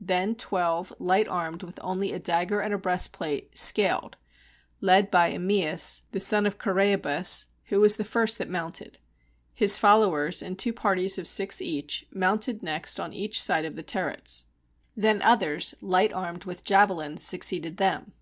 Then 0.00 0.36
twelve 0.36 0.90
light 0.98 1.28
armed 1.28 1.62
with 1.62 1.78
only 1.82 2.12
a 2.14 2.18
dagger 2.18 2.62
and 2.62 2.72
a 2.72 2.78
breastplate 2.78 3.58
scaled, 3.58 4.16
led 4.80 5.10
by 5.10 5.30
Ammeas 5.30 6.00
the 6.12 6.18
son 6.18 6.46
of 6.46 6.56
Chorae 6.56 6.96
bus, 6.96 7.48
who 7.66 7.78
was 7.78 7.96
the 7.98 8.04
first 8.06 8.38
that 8.38 8.48
mounted. 8.48 8.98
His 9.52 9.76
followers, 9.76 10.40
in 10.40 10.56
two 10.56 10.72
parties 10.72 11.18
of 11.18 11.28
six 11.28 11.60
each, 11.60 12.06
mounted 12.10 12.62
next 12.62 12.98
on 12.98 13.12
each 13.12 13.38
side 13.42 13.66
of 13.66 13.74
the 13.74 13.82
turrets. 13.82 14.46
Then 14.96 15.20
others 15.20 15.74
light 15.82 16.10
armed 16.14 16.44
with 16.46 16.64
javelins 16.64 17.22
succeeded 17.22 17.76
them. 17.76 18.14